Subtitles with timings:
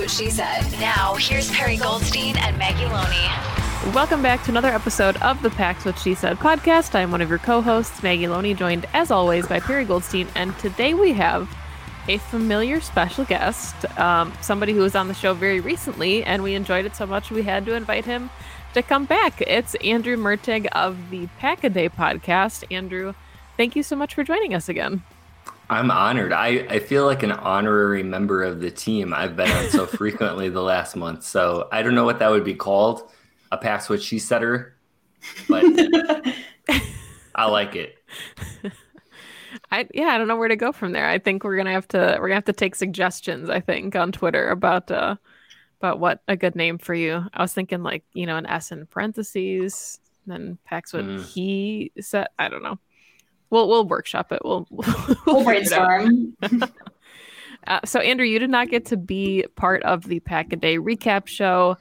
[0.00, 0.62] What She Said.
[0.80, 3.94] Now, here's Perri Goldstein and Maggie Loney.
[3.94, 6.94] Welcome back to another episode of the Packs What She Said podcast.
[6.94, 10.94] I'm one of your co-hosts, Maggie Loney, joined as always by Perri Goldstein, and today
[10.94, 11.54] we have
[12.08, 16.54] a familiar special guest, um, somebody who was on the show very recently, and we
[16.54, 18.30] enjoyed it so much we had to invite him
[18.72, 19.42] to come back.
[19.42, 22.64] It's Andrew Mertig of the Pack a Day podcast.
[22.70, 23.12] Andrew,
[23.58, 25.02] thank you so much for joining us again.
[25.70, 26.32] I'm honored.
[26.32, 29.14] I, I feel like an honorary member of the team.
[29.14, 31.22] I've been on so frequently the last month.
[31.22, 33.10] So I don't know what that would be called.
[33.52, 34.76] A Pax What She Setter,
[35.48, 35.64] but
[37.34, 37.96] I like it.
[39.72, 41.08] I yeah, I don't know where to go from there.
[41.08, 43.50] I think we're gonna have to we're gonna have to take suggestions.
[43.50, 45.16] I think on Twitter about uh
[45.80, 47.24] about what a good name for you.
[47.34, 51.24] I was thinking like you know an S in parentheses, then Pax what Mm.
[51.24, 52.28] he said.
[52.38, 52.78] I don't know.
[53.50, 54.40] We'll we'll workshop it.
[54.44, 56.36] We'll we'll, We'll figure it brainstorm.
[57.66, 60.78] Uh, so Andrew, you did not get to be part of the Pack a Day
[60.78, 61.76] recap show,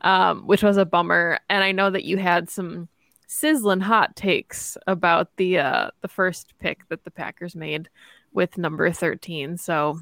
[0.00, 1.40] um, which was a bummer.
[1.50, 2.88] And I know that you had some
[3.26, 7.88] sizzling hot takes about the uh, the first pick that the Packers made
[8.32, 9.56] with number thirteen.
[9.58, 9.98] So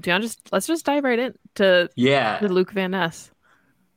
[0.00, 2.38] do you want to just let's just dive right in to, Yeah.
[2.38, 3.30] to Luke Van Ness.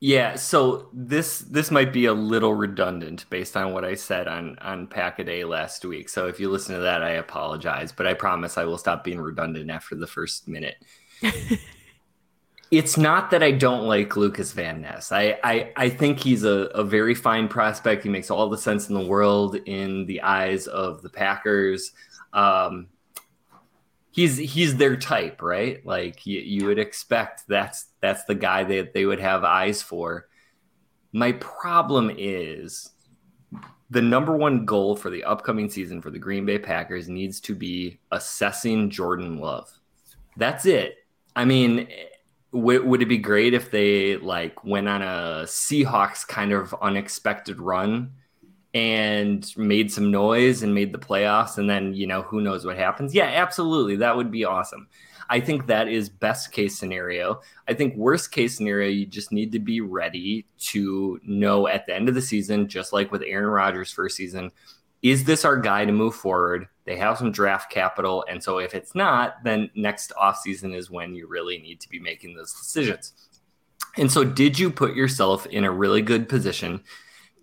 [0.02, 4.58] Yeah, so this this might be a little redundant based on what I said on
[4.60, 6.08] on Pack a Day last week.
[6.08, 9.20] So if you listen to that, I apologize, but I promise I will stop being
[9.20, 10.78] redundant after the first minute.
[12.72, 15.12] it's not that I don't like Lukas Van Ness.
[15.12, 18.04] I I, I think he's a, a very fine prospect.
[18.04, 21.92] He makes all the sense in the world in the eyes of the Packers.
[22.32, 22.88] Um,
[24.12, 25.86] he's he's their type, right?
[25.86, 30.28] Like you, you would expect that's that's the guy that they would have eyes for.
[31.12, 32.92] My problem is
[33.90, 37.56] the number one goal for the upcoming season for the Green Bay Packers needs to
[37.56, 39.72] be assessing Jordan Love.
[40.38, 40.98] That's it.
[41.36, 41.88] I mean,
[42.52, 47.60] would, would it be great if they like went on a Seahawks kind of unexpected
[47.60, 48.12] run
[48.74, 52.78] and made some noise and made the playoffs and then you know who knows what
[52.78, 53.16] happens.
[53.16, 53.96] Yeah absolutely.
[53.96, 54.88] That would be awesome.
[55.32, 57.42] I think that is best case scenario.
[57.68, 61.96] I think worst case scenario you just need to be ready to know at the
[61.96, 64.52] end of the season just like with aaron rodgers first season
[65.02, 66.68] is this our guy to move forward?
[66.84, 71.16] They have some draft capital and so if it's not then next offseason is when
[71.16, 73.14] you really need to be making those decisions.
[73.98, 76.84] And so did you put yourself in a really good position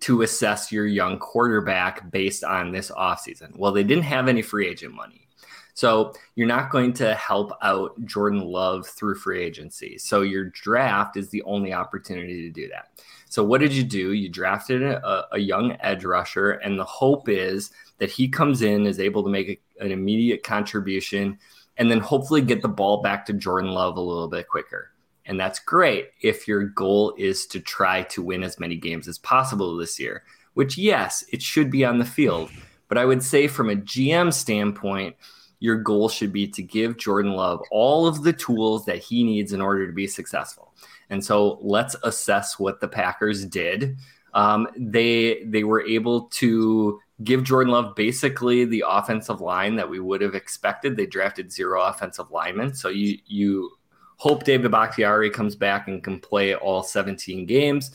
[0.01, 3.57] to assess your young quarterback based on this offseason.
[3.57, 5.27] Well, they didn't have any free agent money.
[5.73, 9.99] So you're not going to help out Jordan Love through free agency.
[9.99, 12.99] So your draft is the only opportunity to do that.
[13.29, 14.13] So what did you do?
[14.13, 18.87] You drafted a, a young edge rusher, and the hope is that he comes in,
[18.87, 21.37] is able to make a, an immediate contribution,
[21.77, 24.91] and then hopefully get the ball back to Jordan Love a little bit quicker.
[25.27, 29.17] And that's great if your goal is to try to win as many games as
[29.17, 30.23] possible this year,
[30.53, 32.49] which, yes, it should be on the field.
[32.87, 35.15] But I would say, from a GM standpoint,
[35.59, 39.53] your goal should be to give Jordan Love all of the tools that he needs
[39.53, 40.73] in order to be successful.
[41.09, 43.97] And so let's assess what the Packers did.
[44.33, 49.99] Um, they they were able to give Jordan Love basically the offensive line that we
[49.99, 50.95] would have expected.
[50.95, 53.71] They drafted zero offensive linemen, so you you
[54.17, 57.91] hope David Bakhtiari comes back and can play all 17 games.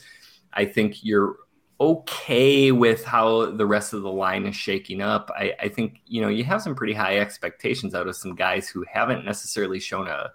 [0.53, 1.37] I think you're
[1.81, 5.31] okay with how the rest of the line is shaking up.
[5.37, 8.69] I, I think, you know, you have some pretty high expectations out of some guys
[8.69, 10.31] who haven't necessarily shown a,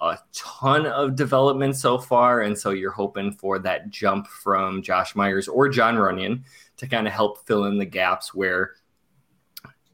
[0.00, 2.40] a ton of development so far.
[2.40, 6.42] And so you're hoping for that jump from Josh Myers or Jon Runyan
[6.78, 8.72] to kind of help fill in the gaps where,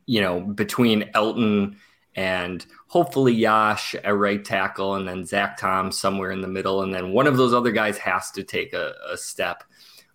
[0.06, 1.76] you know, between Elton
[2.16, 6.92] and hopefully Yosh at right tackle, and then Zach Tom somewhere in the middle, and
[6.92, 9.62] then one of those other guys has to take a, a step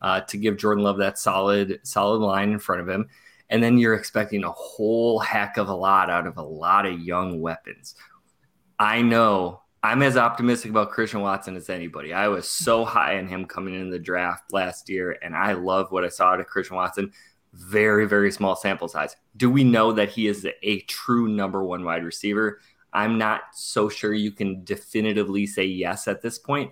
[0.01, 3.07] uh, to give Jordan Love that solid solid line in front of him.
[3.49, 6.99] And then you're expecting a whole heck of a lot out of a lot of
[6.99, 7.95] young weapons.
[8.79, 12.13] I know I'm as optimistic about Christian Watson as anybody.
[12.13, 15.91] I was so high on him coming in the draft last year, and I love
[15.91, 17.11] what I saw out of Christian Watson.
[17.53, 19.15] Very, very small sample size.
[19.35, 22.61] Do we know that he is a true number one wide receiver?
[22.93, 26.71] I'm not so sure you can definitively say yes at this point.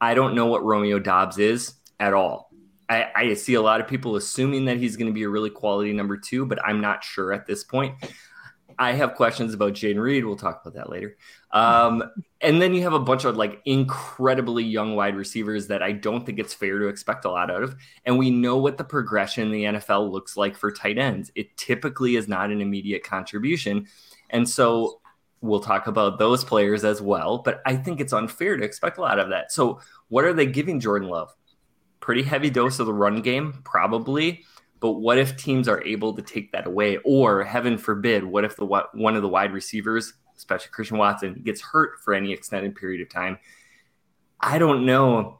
[0.00, 2.50] I don't know what Romeo Doubs is at all.
[2.88, 5.50] I, I see a lot of people assuming that he's going to be a really
[5.50, 7.94] quality number two, but I'm not sure at this point.
[8.78, 10.24] I have questions about Jayden Reed.
[10.24, 11.16] We'll talk about that later.
[11.50, 12.02] Um,
[12.40, 16.24] and then you have a bunch of like incredibly young wide receivers that I don't
[16.24, 17.76] think it's fair to expect a lot out of.
[18.04, 21.30] And we know what the progression in the NFL looks like for tight ends.
[21.34, 23.86] It typically is not an immediate contribution.
[24.30, 25.00] And so
[25.42, 27.38] we'll talk about those players as well.
[27.38, 29.52] But I think it's unfair to expect a lot of that.
[29.52, 31.34] So, what are they giving Jordan Love?
[32.00, 34.44] Pretty heavy dose of the run game, probably.
[34.82, 36.98] But what if teams are able to take that away?
[37.04, 41.60] Or heaven forbid, what if the one of the wide receivers, especially Christian Watson, gets
[41.60, 43.38] hurt for any extended period of time?
[44.40, 45.38] I don't know.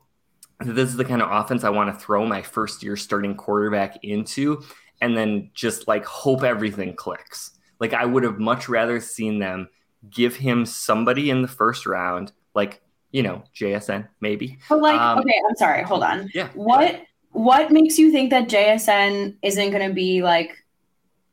[0.60, 3.98] This is the kind of offense I want to throw my first year starting quarterback
[4.04, 4.62] into
[5.00, 7.58] and then just like hope everything clicks.
[7.80, 9.68] Like I would have much rather seen them
[10.08, 12.80] give him somebody in the first round, like
[13.10, 14.58] you know JSN maybe.
[14.68, 16.30] But like, um, okay, I'm sorry, hold on.
[16.32, 16.48] Yeah.
[16.54, 17.02] What
[17.32, 20.64] what makes you think that JSN isn't going to be like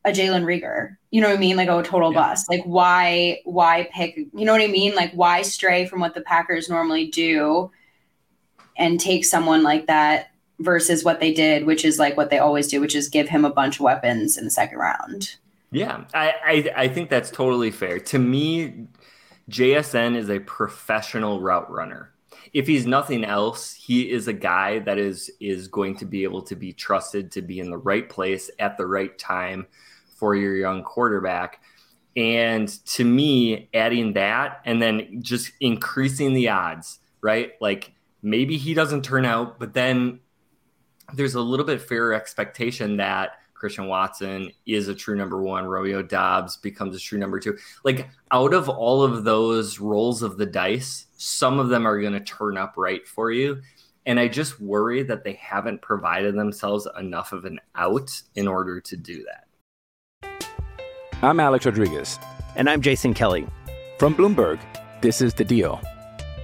[0.05, 0.95] a Jalen Reagor?
[1.11, 1.57] You know what I mean?
[1.57, 2.19] Like a total yeah.
[2.19, 2.49] bust.
[2.49, 4.15] Like why why pick?
[4.15, 4.95] You know what I mean?
[4.95, 7.71] Like why stray from what the Packers normally do
[8.77, 12.67] and take someone like that versus what they did, which is like what they always
[12.67, 15.35] do, which is give him a bunch of weapons in the second round.
[15.71, 17.99] Yeah, I, I, I think that's totally fair.
[17.99, 18.87] To me,
[19.49, 22.11] JSN is a professional route runner
[22.53, 26.41] if he's nothing else, he is a guy that is is going to be able
[26.43, 29.67] to be trusted to be in the right place at the right time
[30.15, 31.61] for your young quarterback.
[32.15, 37.53] And to me, adding that and then just increasing the odds, right?
[37.61, 40.19] Like maybe he doesn't turn out, but then
[41.13, 45.65] there's a little bit fairer expectation that Christian Watson is a true number one.
[45.65, 47.57] Romeo Doubs becomes a true number two.
[47.83, 52.13] Like out of all of those rolls of the dice, some of them are going
[52.13, 53.61] to turn up right for you.
[54.05, 58.79] And I just worry that they haven't provided themselves enough of an out in order
[58.79, 59.45] to do that.
[61.21, 62.17] I'm Alex Rodriguez.
[62.55, 63.45] And I'm Jason Kelly.
[63.97, 64.59] From Bloomberg,
[65.01, 65.81] this is The Deal.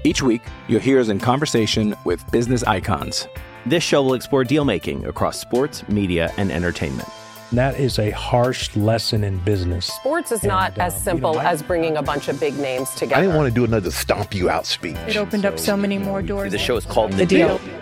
[0.03, 3.27] Each week, you'll hear us in conversation with business icons.
[3.67, 7.09] This show will explore deal making across sports, media, and entertainment.
[7.51, 9.87] That is a harsh lesson in business.
[9.87, 12.55] Sports is and, not as uh, simple you know, as bringing a bunch of big
[12.59, 13.15] names together.
[13.15, 14.97] I didn't want to do another stomp you out speech.
[15.07, 16.51] It opened so, up so many more doors.
[16.51, 17.57] The show is called The, the deal.
[17.57, 17.81] deal.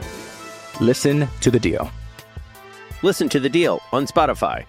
[0.79, 1.91] Listen to the deal.
[3.01, 4.65] Listen to the deal on Spotify.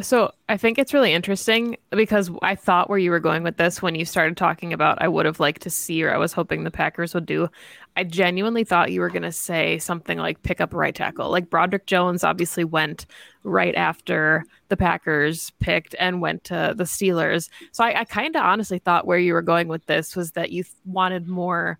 [0.00, 3.80] So I think it's really interesting because I thought where you were going with this
[3.80, 6.64] when you started talking about I would have liked to see or I was hoping
[6.64, 7.48] the Packers would do.
[7.96, 11.30] I genuinely thought you were going to say something like pick up right tackle.
[11.30, 13.06] Like Broderick Jones obviously went
[13.44, 17.48] right after the Packers picked and went to the Steelers.
[17.70, 20.50] So I, I kind of honestly thought where you were going with this was that
[20.50, 21.78] you wanted more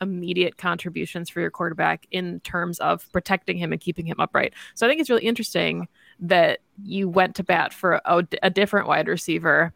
[0.00, 4.52] immediate contributions for your quarterback in terms of protecting him and keeping him upright.
[4.74, 5.88] So I think it's really interesting
[6.20, 9.72] that you went to bat for a, a different wide receiver.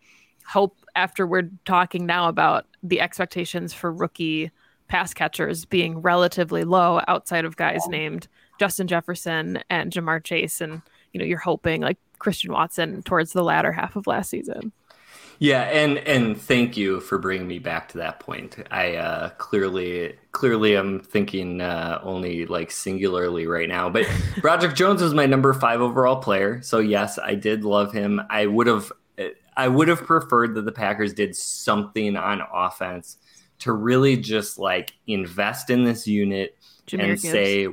[0.47, 4.50] Hope after we're talking now about the expectations for rookie
[4.90, 8.26] pass catchers being relatively low outside of guys named
[8.59, 10.82] Justin Jefferson and Ja'Marr Chase, and
[11.12, 14.73] you know you're hoping like Christian Watson towards the latter half of last season.
[15.38, 18.59] Yeah, and and thank you for bringing me back to that point.
[18.70, 23.88] I uh, clearly clearly I'm thinking uh, only like singularly right now.
[23.88, 24.06] But
[24.42, 28.20] Broderick Jones was my number five overall player, so yes, I did love him.
[28.28, 28.92] I would have
[29.56, 33.18] I would have preferred that the Packers did something on offense
[33.61, 37.23] to really just like invest in this unit Jahmyr and Gibbs.
[37.23, 37.67] say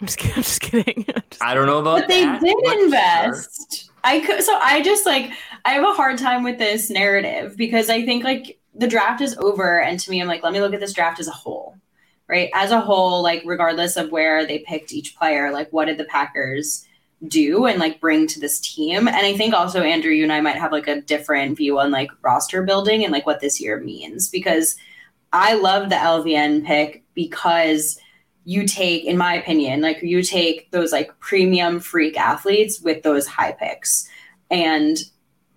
[0.00, 0.36] I'm just kidding.
[0.36, 1.06] I'm just kidding.
[1.30, 3.84] just I don't know about but they did invest.
[3.84, 3.94] Sure.
[4.02, 5.30] I could so I just like
[5.64, 9.36] I have a hard time with this narrative because I think like the draft is
[9.38, 11.76] over and to me I'm like let me look at this draft as a whole.
[12.26, 12.50] Right?
[12.54, 16.04] As a whole like regardless of where they picked each player like what did the
[16.04, 16.86] Packers
[17.28, 20.42] do and like bring to this team and I think also Andrew you and I
[20.42, 23.80] might have like a different view on like roster building and like what this year
[23.80, 24.76] means because
[25.32, 27.98] I love the LVN pick because
[28.44, 33.26] you take, in my opinion, like you take those like premium freak athletes with those
[33.26, 34.08] high picks.
[34.50, 34.98] and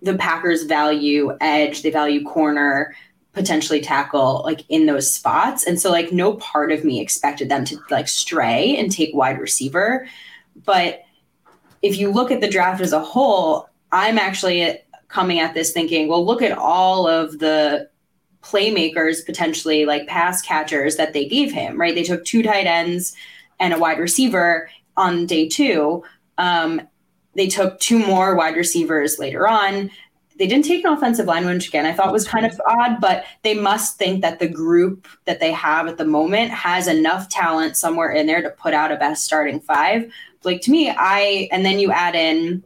[0.00, 2.94] the Packers value edge, they value corner,
[3.32, 5.66] potentially tackle like in those spots.
[5.66, 9.40] And so like no part of me expected them to like stray and take wide
[9.40, 10.06] receiver.
[10.64, 11.02] But
[11.82, 16.08] if you look at the draft as a whole, I'm actually coming at this thinking,
[16.08, 17.88] well, look at all of the
[18.42, 21.94] playmakers, potentially like pass catchers that they gave him, right?
[21.94, 23.14] They took two tight ends
[23.58, 26.04] and a wide receiver on day two.
[26.36, 26.82] Um,
[27.34, 29.90] they took two more wide receivers later on.
[30.38, 33.24] They didn't take an offensive lineman, which again I thought was kind of odd, but
[33.42, 37.76] they must think that the group that they have at the moment has enough talent
[37.76, 40.10] somewhere in there to put out a best starting five.
[40.44, 42.62] Like to me, I and then you add in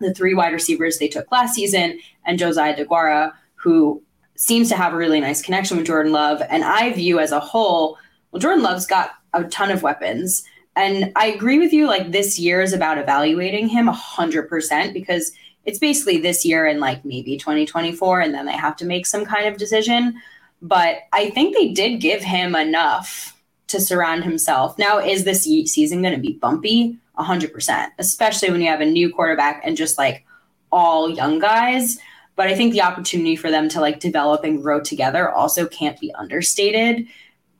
[0.00, 4.02] the three wide receivers they took last season and Josiah Deguara, who
[4.36, 6.42] seems to have a really nice connection with Jordan Love.
[6.48, 7.98] And I view as a whole,
[8.32, 10.42] well, Jordan Love's got a ton of weapons.
[10.76, 15.32] And I agree with you, like this year is about evaluating him 100% because
[15.64, 19.24] it's basically this year and like maybe 2024, and then they have to make some
[19.24, 20.20] kind of decision.
[20.62, 23.36] But I think they did give him enough
[23.68, 24.78] to surround himself.
[24.78, 26.98] Now, is this season going to be bumpy?
[27.18, 30.24] 100%, especially when you have a new quarterback and just like
[30.72, 31.98] all young guys.
[32.36, 36.00] But I think the opportunity for them to like develop and grow together also can't
[36.00, 37.06] be understated.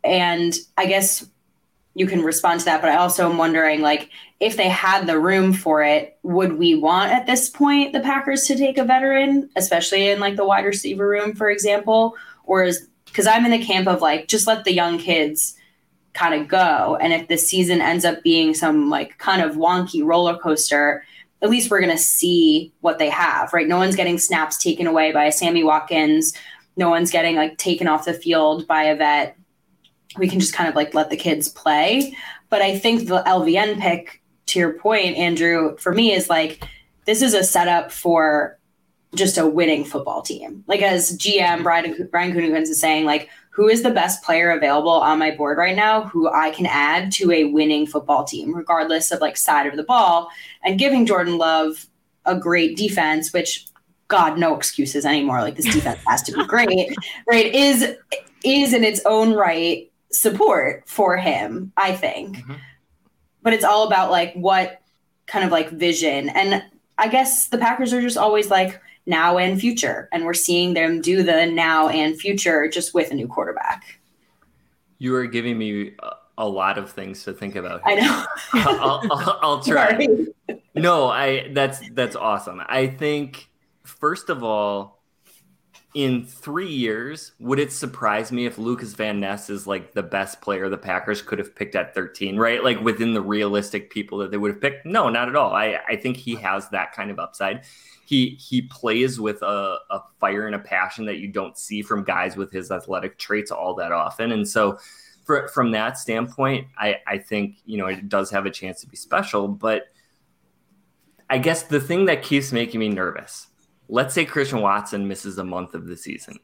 [0.02, 1.26] And I guess
[1.94, 2.80] you can respond to that.
[2.80, 4.08] But I also am wondering, like,
[4.40, 8.44] if they had the room for it, would we want at this point the Packers
[8.44, 12.16] to take a veteran, especially in like the wide receiver room, for example?
[12.44, 15.56] Or is because I'm in the camp of like, just let the young kids
[16.14, 16.96] kind of go.
[17.00, 21.04] And if the season ends up being some like kind of wonky roller coaster,
[21.42, 23.68] at least we're going to see what they have, right?
[23.68, 26.32] No one's getting snaps taken away by a Sammy Watkins.
[26.76, 29.36] No one's getting like taken off the field by a vet
[30.16, 32.16] we can just kind of like let the kids play.
[32.48, 36.64] But I think the LVN pick, to your point, Andrew, for me is like
[37.06, 38.58] this is a setup for
[39.14, 40.64] just a winning football team.
[40.66, 44.90] Like as GM Brian Brian Gutekunst is saying, like who is the best player available
[44.90, 49.10] on my board right now who I can add to a winning football team, regardless
[49.10, 50.28] of like side of the ball,
[50.62, 51.86] and giving Jordan Love
[52.24, 53.66] a great defense, which
[54.08, 55.40] God, no excuses anymore.
[55.40, 56.96] Like this defense has to be great,
[57.28, 57.54] right?
[57.54, 57.96] Is
[58.44, 62.38] is in its own right support for him, I think.
[62.38, 62.54] Mm-hmm.
[63.42, 64.80] But it's all about like what
[65.26, 66.28] kind of like vision.
[66.28, 66.62] And
[66.98, 70.08] I guess the Packers are just always like now and future.
[70.12, 74.00] And we're seeing them do the now and future just with a new quarterback.
[74.98, 75.92] You are giving me
[76.36, 77.86] a lot of things to think about.
[77.86, 77.98] Here.
[77.98, 78.24] I know.
[78.52, 80.08] I'll, I'll, I'll try.
[80.74, 82.62] no, I that's that's awesome.
[82.66, 83.48] I think
[83.84, 84.99] first of all,
[85.92, 90.40] in three years, would it surprise me if Lukas Van Ness is like the best
[90.40, 92.62] player the Packers could have picked at 13, right?
[92.62, 94.86] Like within the realistic people that they would have picked?
[94.86, 95.52] No, not at all.
[95.52, 97.64] I, I think he has that kind of upside.
[98.06, 102.04] He he plays with a, a fire and a passion that you don't see from
[102.04, 104.30] guys with his athletic traits all that often.
[104.30, 104.78] And so
[105.24, 108.88] for, from that standpoint, I, I think, you know, it does have a chance to
[108.88, 109.48] be special.
[109.48, 109.84] But
[111.28, 113.48] I guess the thing that keeps making me nervous
[113.90, 116.38] let's say Christian Watson misses a month of the season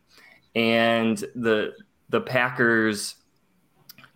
[0.54, 1.72] and the
[2.08, 3.16] the Packers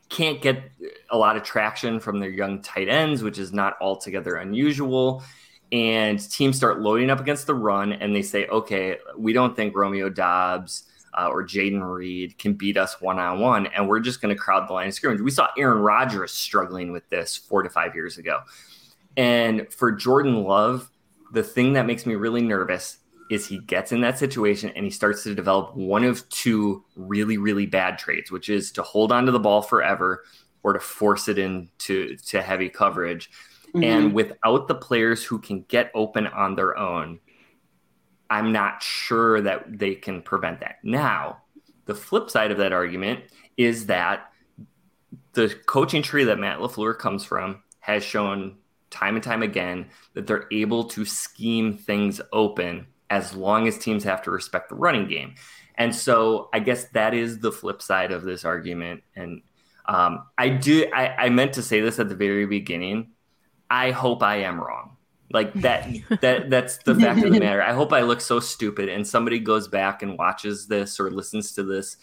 [0.08, 0.70] can't get
[1.10, 5.22] a lot of traction from their young tight ends, which is not altogether unusual.
[5.70, 9.76] And teams start loading up against the run and they say, okay, we don't think
[9.76, 10.84] Romeo Doubs
[11.16, 13.66] uh, or Jayden Reed can beat us one on one.
[13.68, 15.20] And we're just going to crowd the line of scrimmage.
[15.20, 18.40] We saw Aaron Rodgers struggling with this four to five years ago.
[19.16, 20.90] And for Jordan Love,
[21.32, 22.98] the thing that makes me really nervous
[23.30, 27.38] is he gets in that situation and he starts to develop one of two really
[27.38, 30.24] really bad traits which is to hold on to the ball forever
[30.62, 33.30] or to force it into to heavy coverage
[33.68, 33.82] mm-hmm.
[33.82, 37.18] and without the players who can get open on their own
[38.28, 41.40] i'm not sure that they can prevent that now
[41.86, 43.20] the flip side of that argument
[43.56, 44.32] is that
[45.32, 48.56] the coaching tree that matt lafleur comes from has shown
[48.90, 54.04] time and time again that they're able to scheme things open as long as teams
[54.04, 55.34] have to respect the running game.
[55.74, 59.02] And so I guess that is the flip side of this argument.
[59.16, 59.42] And
[59.86, 63.10] um, I do, I, I meant to say this at the very beginning.
[63.68, 64.96] I hope I am wrong.
[65.32, 65.88] Like that,
[66.20, 67.62] that that's the fact of the matter.
[67.62, 71.52] I hope I look so stupid and somebody goes back and watches this or listens
[71.52, 71.96] to this,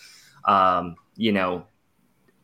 [0.46, 1.66] um, you know,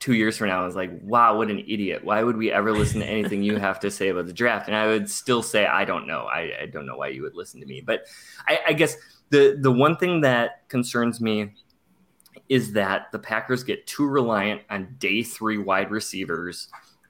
[0.03, 2.03] two years from now, I was like, wow, what an idiot.
[2.03, 4.67] Why would we ever listen to anything you have to say about the draft?
[4.67, 6.25] And I would still say, I don't know.
[6.25, 7.79] I, I don't know why you would listen to me.
[7.79, 8.07] But
[8.45, 8.97] I, I guess
[9.29, 11.53] the, the one thing that concerns me
[12.49, 16.67] is that the Packers get too reliant on day three wide receivers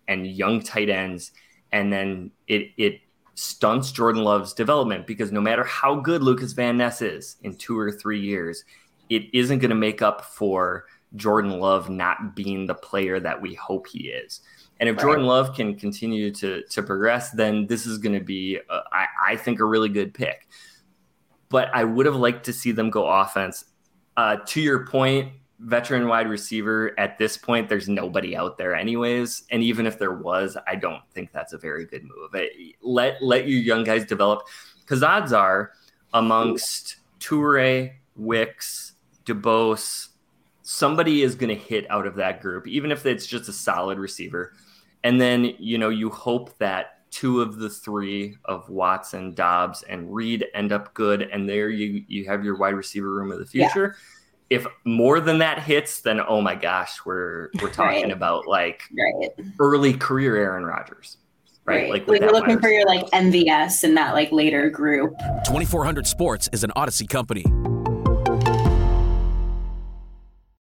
[0.08, 1.32] and young tight ends.
[1.72, 3.00] And then it, it
[3.34, 7.76] stunts Jordan Love's development because no matter how good Lukas Van Ness is in two
[7.76, 8.64] or three years,
[9.10, 10.86] it isn't going to make up for
[11.16, 14.42] Jordan Love not being the player that we hope he is.
[14.80, 15.04] And if right.
[15.04, 18.60] Jordan Love can continue to to progress, then this is going to be,
[18.92, 20.48] I think, a really good pick.
[21.50, 23.66] But I would have liked to see them go offense.
[24.18, 29.44] Uh, to your point, veteran wide receiver at this point, there's nobody out there, anyways.
[29.52, 32.32] And even if there was, I don't think that's a very good move.
[32.82, 34.48] Let let your young guys develop,
[34.82, 35.72] because odds are
[36.14, 38.94] amongst Toure, Wicks,
[39.26, 40.10] DuBose,
[40.64, 44.00] somebody is going to hit out of that group, even if it's just a solid
[44.00, 44.54] receiver.
[45.04, 50.12] And then, you know, you hope that two of the three of Watson, Doubs, and
[50.12, 51.22] Reed end up good.
[51.22, 53.96] And there you, you have your wide receiver room of the future.
[54.50, 54.58] Yeah.
[54.58, 58.12] If more than that hits, then oh my gosh, we're we're talking right.
[58.12, 59.30] about like right.
[59.60, 61.18] early career Aaron Rodgers.
[61.66, 61.84] Right.
[61.84, 61.90] right.
[61.90, 65.18] Like, like we're looking for your like MVS in that like later group.
[65.46, 67.46] 2400 Sports is an Audacy company.